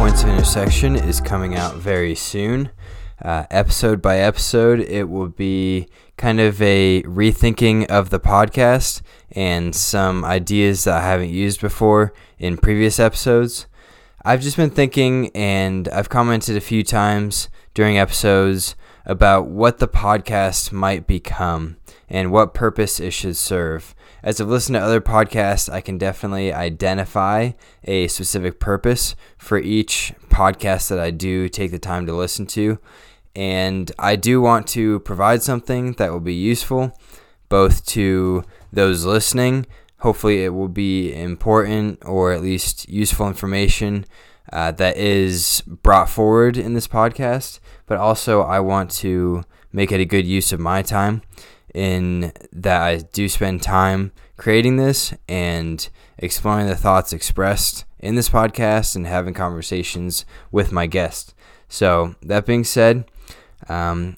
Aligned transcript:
Points 0.00 0.22
of 0.22 0.30
Intersection 0.30 0.96
is 0.96 1.20
coming 1.20 1.54
out 1.56 1.74
very 1.74 2.14
soon. 2.14 2.70
Uh, 3.20 3.44
episode 3.50 4.00
by 4.00 4.16
episode, 4.16 4.80
it 4.80 5.10
will 5.10 5.28
be 5.28 5.88
kind 6.16 6.40
of 6.40 6.60
a 6.62 7.02
rethinking 7.02 7.84
of 7.90 8.08
the 8.08 8.18
podcast 8.18 9.02
and 9.32 9.74
some 9.74 10.24
ideas 10.24 10.84
that 10.84 11.02
I 11.02 11.06
haven't 11.06 11.28
used 11.28 11.60
before 11.60 12.14
in 12.38 12.56
previous 12.56 12.98
episodes. 12.98 13.66
I've 14.24 14.40
just 14.40 14.56
been 14.56 14.70
thinking, 14.70 15.30
and 15.34 15.86
I've 15.88 16.08
commented 16.08 16.56
a 16.56 16.62
few 16.62 16.82
times 16.82 17.50
during 17.74 17.98
episodes 17.98 18.76
about 19.10 19.46
what 19.46 19.78
the 19.78 19.88
podcast 19.88 20.70
might 20.70 21.06
become 21.06 21.76
and 22.08 22.30
what 22.30 22.54
purpose 22.54 23.00
it 23.00 23.10
should 23.10 23.36
serve 23.36 23.94
as 24.22 24.40
I've 24.40 24.48
listened 24.48 24.74
to 24.74 24.80
other 24.80 25.00
podcasts, 25.00 25.72
I 25.72 25.80
can 25.80 25.96
definitely 25.96 26.52
identify 26.52 27.52
a 27.84 28.08
specific 28.08 28.60
purpose 28.60 29.16
for 29.38 29.58
each 29.58 30.12
podcast 30.28 30.88
that 30.88 30.98
I 30.98 31.10
do 31.10 31.48
take 31.48 31.70
the 31.70 31.78
time 31.78 32.06
to 32.06 32.14
listen 32.14 32.46
to. 32.48 32.78
And 33.34 33.90
I 33.98 34.16
do 34.16 34.40
want 34.40 34.66
to 34.68 35.00
provide 35.00 35.42
something 35.42 35.92
that 35.94 36.12
will 36.12 36.20
be 36.20 36.34
useful 36.34 36.98
both 37.48 37.86
to 37.86 38.44
those 38.72 39.04
listening. 39.04 39.66
Hopefully, 40.00 40.44
it 40.44 40.50
will 40.50 40.68
be 40.68 41.14
important 41.14 42.04
or 42.04 42.32
at 42.32 42.42
least 42.42 42.88
useful 42.88 43.26
information 43.26 44.04
uh, 44.52 44.72
that 44.72 44.96
is 44.96 45.62
brought 45.66 46.08
forward 46.08 46.56
in 46.56 46.74
this 46.74 46.88
podcast. 46.88 47.60
But 47.86 47.98
also, 47.98 48.42
I 48.42 48.60
want 48.60 48.90
to 48.92 49.44
make 49.72 49.92
it 49.92 50.00
a 50.00 50.04
good 50.04 50.26
use 50.26 50.52
of 50.52 50.60
my 50.60 50.82
time 50.82 51.22
in 51.74 52.32
that 52.52 52.82
I 52.82 52.96
do 52.98 53.28
spend 53.28 53.62
time 53.62 54.12
creating 54.36 54.76
this 54.76 55.14
and 55.28 55.88
exploring 56.18 56.66
the 56.66 56.76
thoughts 56.76 57.12
expressed 57.12 57.84
in 57.98 58.14
this 58.14 58.28
podcast 58.28 58.96
and 58.96 59.06
having 59.06 59.34
conversations 59.34 60.24
with 60.50 60.72
my 60.72 60.86
guests. 60.86 61.34
So, 61.68 62.16
that 62.22 62.46
being 62.46 62.64
said, 62.64 63.04
um, 63.68 64.16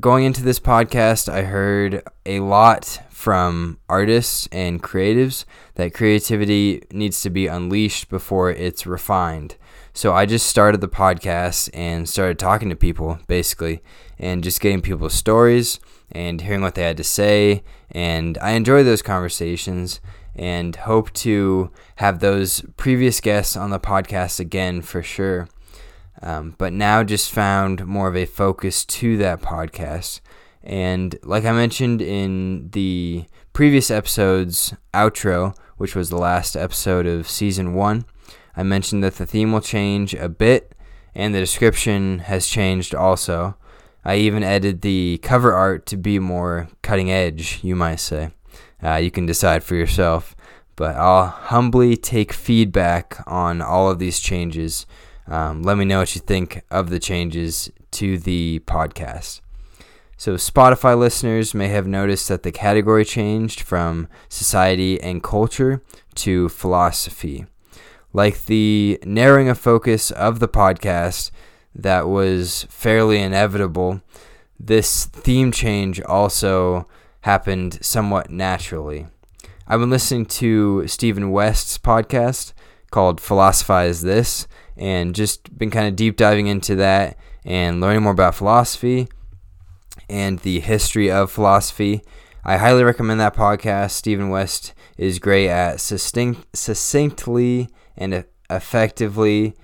going 0.00 0.24
into 0.24 0.42
this 0.42 0.60
podcast, 0.60 1.28
I 1.32 1.42
heard 1.42 2.02
a 2.26 2.40
lot 2.40 3.00
from 3.10 3.78
artists 3.88 4.48
and 4.52 4.82
creatives 4.82 5.44
that 5.74 5.94
creativity 5.94 6.82
needs 6.92 7.20
to 7.22 7.30
be 7.30 7.46
unleashed 7.46 8.08
before 8.08 8.50
it's 8.50 8.86
refined. 8.86 9.56
So 9.92 10.12
I 10.12 10.26
just 10.26 10.46
started 10.46 10.80
the 10.80 10.88
podcast 10.88 11.70
and 11.74 12.08
started 12.08 12.38
talking 12.38 12.68
to 12.68 12.76
people 12.76 13.18
basically 13.26 13.82
and 14.18 14.44
just 14.44 14.60
getting 14.60 14.82
people's 14.82 15.14
stories 15.14 15.80
and 16.12 16.40
hearing 16.40 16.62
what 16.62 16.74
they 16.74 16.82
had 16.82 16.96
to 16.98 17.04
say. 17.04 17.64
And 17.90 18.38
I 18.38 18.50
enjoy 18.50 18.84
those 18.84 19.02
conversations 19.02 20.00
and 20.36 20.76
hope 20.76 21.12
to 21.14 21.72
have 21.96 22.20
those 22.20 22.62
previous 22.76 23.20
guests 23.20 23.56
on 23.56 23.70
the 23.70 23.80
podcast 23.80 24.38
again 24.38 24.82
for 24.82 25.02
sure. 25.02 25.48
Um, 26.22 26.54
but 26.58 26.72
now 26.72 27.04
just 27.04 27.30
found 27.30 27.86
more 27.86 28.08
of 28.08 28.16
a 28.16 28.26
focus 28.26 28.84
to 28.84 29.16
that 29.18 29.40
podcast. 29.40 30.20
And 30.62 31.18
like 31.22 31.44
I 31.44 31.52
mentioned 31.52 32.02
in 32.02 32.70
the 32.70 33.24
previous 33.52 33.90
episode's 33.90 34.74
outro, 34.92 35.56
which 35.76 35.94
was 35.94 36.10
the 36.10 36.18
last 36.18 36.56
episode 36.56 37.06
of 37.06 37.28
season 37.28 37.74
one, 37.74 38.04
I 38.56 38.64
mentioned 38.64 39.04
that 39.04 39.14
the 39.14 39.26
theme 39.26 39.52
will 39.52 39.60
change 39.60 40.14
a 40.14 40.28
bit 40.28 40.74
and 41.14 41.34
the 41.34 41.40
description 41.40 42.20
has 42.20 42.46
changed 42.46 42.94
also. 42.94 43.56
I 44.04 44.16
even 44.16 44.42
edited 44.42 44.82
the 44.82 45.18
cover 45.22 45.52
art 45.52 45.86
to 45.86 45.96
be 45.96 46.18
more 46.18 46.68
cutting 46.82 47.10
edge, 47.10 47.60
you 47.62 47.76
might 47.76 48.00
say. 48.00 48.30
Uh, 48.82 48.96
you 48.96 49.10
can 49.10 49.26
decide 49.26 49.64
for 49.64 49.74
yourself, 49.74 50.36
but 50.76 50.96
I'll 50.96 51.26
humbly 51.26 51.96
take 51.96 52.32
feedback 52.32 53.20
on 53.26 53.60
all 53.60 53.90
of 53.90 53.98
these 53.98 54.20
changes. 54.20 54.86
Um, 55.28 55.62
let 55.62 55.76
me 55.76 55.84
know 55.84 55.98
what 55.98 56.14
you 56.14 56.20
think 56.20 56.62
of 56.70 56.90
the 56.90 56.98
changes 56.98 57.70
to 57.92 58.18
the 58.18 58.60
podcast. 58.66 59.40
So, 60.16 60.34
Spotify 60.34 60.98
listeners 60.98 61.54
may 61.54 61.68
have 61.68 61.86
noticed 61.86 62.28
that 62.28 62.42
the 62.42 62.50
category 62.50 63.04
changed 63.04 63.60
from 63.60 64.08
society 64.28 65.00
and 65.00 65.22
culture 65.22 65.82
to 66.16 66.48
philosophy. 66.48 67.46
Like 68.12 68.46
the 68.46 68.98
narrowing 69.04 69.48
of 69.48 69.58
focus 69.58 70.10
of 70.10 70.40
the 70.40 70.48
podcast, 70.48 71.30
that 71.74 72.08
was 72.08 72.64
fairly 72.68 73.20
inevitable. 73.20 74.02
This 74.58 75.06
theme 75.06 75.52
change 75.52 76.00
also 76.02 76.88
happened 77.20 77.78
somewhat 77.80 78.30
naturally. 78.30 79.06
I've 79.66 79.80
been 79.80 79.90
listening 79.90 80.26
to 80.26 80.86
Stephen 80.88 81.30
West's 81.30 81.78
podcast 81.78 82.52
called 82.90 83.20
Philosophize 83.20 84.02
This 84.02 84.48
and 84.78 85.14
just 85.14 85.56
been 85.58 85.70
kind 85.70 85.88
of 85.88 85.96
deep 85.96 86.16
diving 86.16 86.46
into 86.46 86.76
that 86.76 87.16
and 87.44 87.80
learning 87.80 88.02
more 88.02 88.12
about 88.12 88.34
philosophy 88.34 89.08
and 90.08 90.38
the 90.40 90.60
history 90.60 91.10
of 91.10 91.30
philosophy. 91.30 92.02
I 92.44 92.56
highly 92.56 92.84
recommend 92.84 93.20
that 93.20 93.34
podcast. 93.34 93.90
Stephen 93.90 94.30
West 94.30 94.72
is 94.96 95.18
great 95.18 95.48
at 95.48 95.80
succinct, 95.80 96.56
succinctly 96.56 97.68
and 97.96 98.24
effectively 98.48 99.54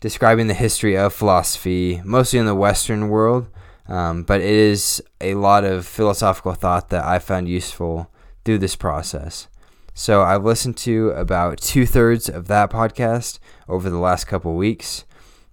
describing 0.00 0.48
the 0.48 0.54
history 0.54 0.96
of 0.96 1.14
philosophy, 1.14 2.02
mostly 2.04 2.38
in 2.38 2.46
the 2.46 2.54
Western 2.54 3.08
world. 3.08 3.48
Um, 3.86 4.22
but 4.22 4.40
it 4.40 4.46
is 4.46 5.02
a 5.20 5.34
lot 5.34 5.64
of 5.64 5.86
philosophical 5.86 6.54
thought 6.54 6.88
that 6.88 7.04
I 7.04 7.18
found 7.18 7.48
useful 7.48 8.10
through 8.44 8.58
this 8.58 8.76
process. 8.76 9.48
So 9.96 10.22
I've 10.22 10.44
listened 10.44 10.76
to 10.78 11.10
about 11.10 11.60
two 11.60 11.86
thirds 11.86 12.28
of 12.28 12.48
that 12.48 12.68
podcast 12.68 13.38
over 13.68 13.88
the 13.88 13.98
last 13.98 14.24
couple 14.24 14.56
weeks. 14.56 15.04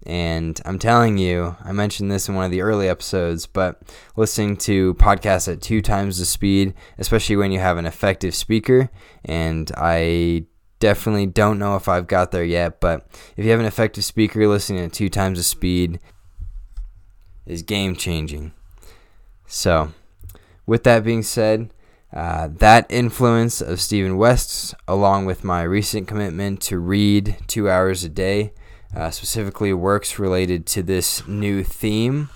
And 0.04 0.60
I'm 0.64 0.80
telling 0.80 1.16
you, 1.16 1.56
I 1.62 1.70
mentioned 1.70 2.10
this 2.10 2.28
in 2.28 2.34
one 2.34 2.44
of 2.46 2.50
the 2.50 2.62
early 2.62 2.88
episodes, 2.88 3.46
but 3.46 3.80
listening 4.16 4.56
to 4.58 4.94
podcasts 4.94 5.50
at 5.50 5.62
two 5.62 5.80
times 5.80 6.18
the 6.18 6.24
speed, 6.24 6.74
especially 6.98 7.36
when 7.36 7.52
you 7.52 7.60
have 7.60 7.78
an 7.78 7.86
effective 7.86 8.34
speaker, 8.34 8.90
and 9.24 9.70
I 9.76 10.46
definitely 10.80 11.26
don't 11.26 11.60
know 11.60 11.76
if 11.76 11.86
I've 11.86 12.08
got 12.08 12.32
there 12.32 12.42
yet, 12.42 12.80
but 12.80 13.06
if 13.36 13.44
you 13.44 13.52
have 13.52 13.60
an 13.60 13.66
effective 13.66 14.04
speaker, 14.04 14.48
listening 14.48 14.84
at 14.84 14.92
two 14.92 15.08
times 15.08 15.38
the 15.38 15.44
speed 15.44 16.00
is 17.46 17.62
game 17.62 17.94
changing. 17.94 18.52
So, 19.46 19.92
with 20.66 20.82
that 20.82 21.04
being 21.04 21.22
said, 21.22 21.72
uh, 22.12 22.48
that 22.58 22.86
influence 22.90 23.60
of 23.60 23.80
Stephen 23.80 24.16
West's, 24.16 24.74
along 24.86 25.24
with 25.24 25.44
my 25.44 25.62
recent 25.62 26.06
commitment 26.06 26.60
to 26.62 26.78
read 26.78 27.36
two 27.46 27.70
hours 27.70 28.04
a 28.04 28.08
day, 28.08 28.52
uh, 28.94 29.10
specifically 29.10 29.72
works 29.72 30.18
related 30.18 30.66
to 30.66 30.82
this 30.82 31.26
new 31.26 31.64
theme. 31.64 32.28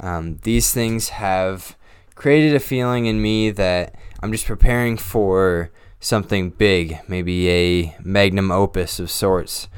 Um, 0.00 0.38
these 0.42 0.72
things 0.72 1.08
have 1.08 1.76
created 2.14 2.54
a 2.54 2.60
feeling 2.60 3.06
in 3.06 3.22
me 3.22 3.50
that 3.50 3.94
I'm 4.22 4.32
just 4.32 4.46
preparing 4.46 4.96
for 4.96 5.70
something 6.00 6.50
big, 6.50 6.98
maybe 7.08 7.48
a 7.48 7.96
magnum 8.02 8.50
opus 8.50 9.00
of 9.00 9.10
sorts. 9.10 9.68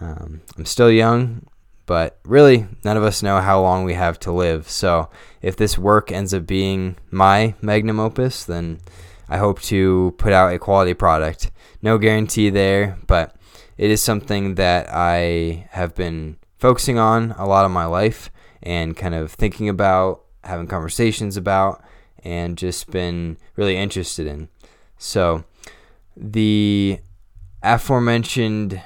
Um, 0.00 0.42
I'm 0.58 0.66
still 0.66 0.90
young, 0.90 1.46
but 1.86 2.18
really, 2.24 2.66
none 2.84 2.96
of 2.96 3.02
us 3.02 3.22
know 3.22 3.40
how 3.40 3.60
long 3.60 3.84
we 3.84 3.94
have 3.94 4.18
to 4.20 4.32
live. 4.32 4.68
So, 4.68 5.10
if 5.42 5.56
this 5.56 5.76
work 5.76 6.10
ends 6.10 6.32
up 6.32 6.46
being 6.46 6.96
my 7.10 7.54
magnum 7.60 8.00
opus, 8.00 8.44
then 8.44 8.80
I 9.28 9.38
hope 9.38 9.60
to 9.62 10.14
put 10.18 10.32
out 10.32 10.52
a 10.52 10.58
quality 10.58 10.94
product. 10.94 11.50
No 11.82 11.98
guarantee 11.98 12.50
there, 12.50 12.98
but 13.06 13.36
it 13.76 13.90
is 13.90 14.02
something 14.02 14.54
that 14.54 14.88
I 14.90 15.68
have 15.70 15.94
been 15.94 16.36
focusing 16.58 16.98
on 16.98 17.32
a 17.32 17.46
lot 17.46 17.66
of 17.66 17.70
my 17.70 17.84
life 17.84 18.30
and 18.62 18.96
kind 18.96 19.14
of 19.14 19.32
thinking 19.32 19.68
about, 19.68 20.24
having 20.44 20.66
conversations 20.66 21.36
about, 21.36 21.82
and 22.22 22.56
just 22.56 22.90
been 22.90 23.36
really 23.56 23.76
interested 23.76 24.26
in. 24.26 24.48
So, 24.96 25.44
the 26.16 27.00
aforementioned 27.62 28.80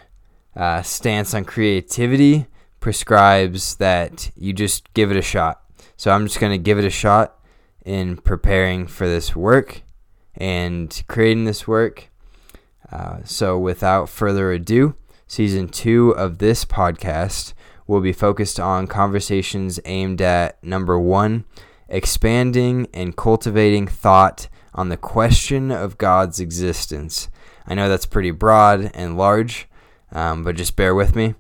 uh, 0.57 0.83
stance 0.83 1.35
on 1.35 1.45
creativity 1.45 2.47
prescribes 2.81 3.77
that 3.77 4.31
you 4.37 4.53
just 4.53 4.93
give 4.95 5.11
it 5.11 5.17
a 5.17 5.23
shot. 5.23 5.63
So 5.97 6.11
I'm 6.11 6.27
just 6.27 6.41
going 6.41 6.53
to 6.53 6.59
give 6.59 6.79
it 6.79 6.85
a 6.85 6.91
shot 6.91 7.39
in 7.85 8.17
preparing 8.17 8.87
for 8.87 9.07
this 9.07 9.35
work 9.35 9.83
and 10.35 11.03
creating 11.09 11.45
this 11.45 11.67
work. 11.67 12.09
Uh, 12.91 13.19
so 13.25 13.59
without 13.59 14.09
further 14.09 14.53
ado, 14.53 14.95
season 15.27 15.69
two 15.69 16.11
of 16.11 16.39
this 16.39 16.65
podcast 16.65 17.53
will 17.87 18.01
be 18.01 18.13
focused 18.13 18.61
on 18.61 18.87
conversations 18.87 19.81
aimed 19.85 20.21
at 20.21 20.63
number 20.63 20.99
one, 20.99 21.45
expanding 21.89 22.87
and 22.95 23.17
cultivating 23.17 23.89
thought 23.89 24.49
on 24.75 24.91
the 24.91 24.97
question 24.97 25.71
of 25.73 25.99
God's 25.99 26.39
existence. 26.39 27.29
I 27.67 27.75
know 27.75 27.89
that's 27.89 28.07
pretty 28.07 28.31
broad 28.31 28.91
and 28.95 29.17
large, 29.17 29.67
um, 30.13 30.45
but 30.45 30.57
just 30.57 30.77
bear 30.77 30.95
with 30.95 31.17
me. 31.17 31.35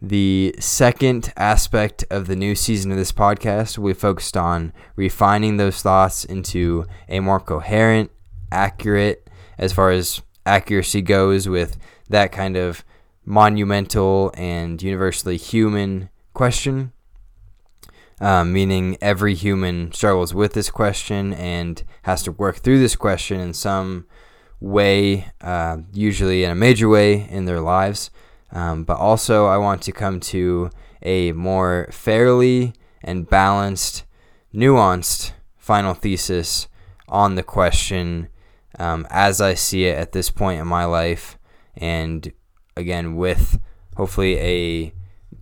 The 0.00 0.54
second 0.60 1.32
aspect 1.36 2.04
of 2.08 2.28
the 2.28 2.36
new 2.36 2.54
season 2.54 2.92
of 2.92 2.96
this 2.96 3.10
podcast 3.10 3.78
we 3.78 3.92
focused 3.94 4.36
on 4.36 4.72
refining 4.94 5.56
those 5.56 5.82
thoughts 5.82 6.24
into 6.24 6.86
a 7.08 7.18
more 7.18 7.40
coherent, 7.40 8.12
accurate, 8.52 9.28
as 9.58 9.72
far 9.72 9.90
as 9.90 10.22
accuracy 10.46 11.02
goes, 11.02 11.48
with 11.48 11.78
that 12.08 12.30
kind 12.30 12.56
of 12.56 12.84
monumental 13.24 14.30
and 14.34 14.80
universally 14.80 15.36
human 15.36 16.10
question, 16.32 16.92
um, 18.20 18.52
meaning 18.52 18.96
every 19.00 19.34
human 19.34 19.90
struggles 19.90 20.32
with 20.32 20.52
this 20.52 20.70
question 20.70 21.34
and 21.34 21.82
has 22.02 22.22
to 22.22 22.30
work 22.30 22.58
through 22.58 22.78
this 22.78 22.94
question 22.94 23.40
in 23.40 23.52
some 23.52 24.06
way, 24.60 25.28
uh, 25.40 25.78
usually 25.92 26.44
in 26.44 26.52
a 26.52 26.54
major 26.54 26.88
way 26.88 27.28
in 27.28 27.46
their 27.46 27.60
lives. 27.60 28.10
Um, 28.50 28.84
but 28.84 28.98
also, 28.98 29.46
I 29.46 29.58
want 29.58 29.82
to 29.82 29.92
come 29.92 30.20
to 30.20 30.70
a 31.02 31.32
more 31.32 31.88
fairly 31.90 32.72
and 33.02 33.28
balanced, 33.28 34.04
nuanced 34.54 35.32
final 35.56 35.94
thesis 35.94 36.68
on 37.08 37.34
the 37.34 37.42
question 37.42 38.28
um, 38.78 39.06
as 39.10 39.40
I 39.40 39.54
see 39.54 39.84
it 39.84 39.98
at 39.98 40.12
this 40.12 40.30
point 40.30 40.60
in 40.60 40.66
my 40.66 40.84
life. 40.84 41.38
And 41.76 42.32
again, 42.76 43.16
with 43.16 43.60
hopefully 43.96 44.38
a 44.38 44.92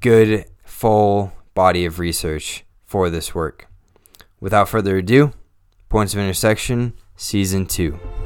good, 0.01 0.47
full 0.65 1.33
body 1.55 1.85
of 1.85 1.99
research 1.99 2.65
for 2.85 3.11
this 3.11 3.35
work. 3.35 3.69
Without 4.41 4.69
further 4.69 4.99
ado, 4.99 5.33
Points 5.89 6.13
of 6.15 6.21
Intersection, 6.21 6.93
Season 7.17 7.67
2. 7.67 8.26